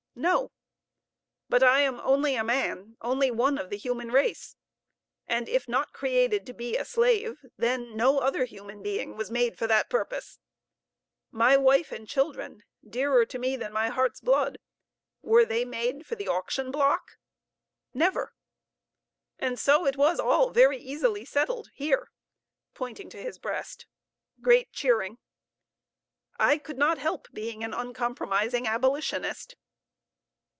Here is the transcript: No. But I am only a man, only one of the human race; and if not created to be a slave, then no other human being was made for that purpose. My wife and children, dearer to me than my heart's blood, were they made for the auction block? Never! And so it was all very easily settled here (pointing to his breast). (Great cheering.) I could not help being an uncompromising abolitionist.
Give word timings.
No. 0.13 0.51
But 1.47 1.63
I 1.63 1.79
am 1.79 2.01
only 2.01 2.35
a 2.35 2.43
man, 2.43 2.97
only 2.99 3.31
one 3.31 3.57
of 3.57 3.69
the 3.69 3.77
human 3.77 4.11
race; 4.11 4.57
and 5.25 5.47
if 5.47 5.69
not 5.69 5.93
created 5.93 6.45
to 6.45 6.53
be 6.53 6.75
a 6.75 6.83
slave, 6.83 7.45
then 7.55 7.95
no 7.95 8.19
other 8.19 8.43
human 8.43 8.83
being 8.83 9.15
was 9.15 9.31
made 9.31 9.57
for 9.57 9.67
that 9.67 9.89
purpose. 9.89 10.37
My 11.31 11.55
wife 11.55 11.93
and 11.93 12.09
children, 12.09 12.63
dearer 12.87 13.25
to 13.27 13.39
me 13.39 13.55
than 13.55 13.71
my 13.71 13.87
heart's 13.87 14.19
blood, 14.19 14.59
were 15.21 15.45
they 15.45 15.63
made 15.63 16.05
for 16.05 16.15
the 16.15 16.27
auction 16.27 16.71
block? 16.71 17.17
Never! 17.93 18.33
And 19.39 19.57
so 19.57 19.85
it 19.87 19.95
was 19.95 20.19
all 20.19 20.49
very 20.51 20.77
easily 20.77 21.23
settled 21.23 21.69
here 21.73 22.11
(pointing 22.73 23.09
to 23.11 23.21
his 23.23 23.39
breast). 23.39 23.85
(Great 24.41 24.73
cheering.) 24.73 25.19
I 26.37 26.57
could 26.57 26.77
not 26.77 26.97
help 26.97 27.29
being 27.31 27.63
an 27.63 27.73
uncompromising 27.73 28.67
abolitionist. 28.67 29.55